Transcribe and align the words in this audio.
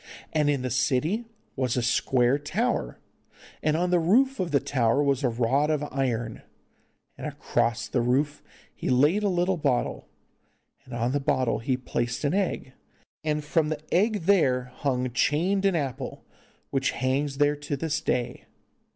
And 0.33 0.49
in 0.49 0.63
the 0.63 0.71
city 0.71 1.25
was 1.55 1.77
a 1.77 1.83
square 1.83 2.39
tower, 2.39 2.97
and 3.61 3.77
on 3.77 3.91
the 3.91 3.99
roof 3.99 4.39
of 4.39 4.49
the 4.49 4.59
tower 4.59 5.03
was 5.03 5.23
a 5.23 5.29
rod 5.29 5.69
of 5.69 5.83
iron, 5.91 6.41
and 7.19 7.27
across 7.27 7.87
the 7.87 8.01
rod 8.01 8.25
he 8.73 8.89
laid 8.89 9.23
a 9.23 9.29
bottle, 9.57 10.07
and 10.85 10.95
on 10.95 11.11
the 11.11 11.19
bottle 11.19 11.59
he 11.59 11.77
placed 11.77 12.23
an 12.23 12.33
egg, 12.33 12.73
and 13.23 13.43
from 13.45 13.69
the 13.69 13.79
egg 13.93 14.21
there 14.21 14.71
hung 14.77 15.11
chained 15.11 15.65
an 15.65 15.75
apple, 15.75 16.25
which 16.71 16.93
hangs 16.97 17.37
there 17.37 17.55
to 17.57 17.77
this 17.77 18.01
day. 18.01 18.45